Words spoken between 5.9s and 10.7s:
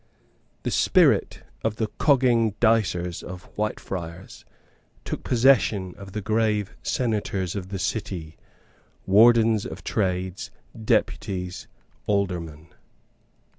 of the grave Senators of the City, Wardens of Trades,